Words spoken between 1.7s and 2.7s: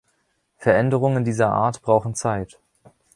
brauchen Zeit.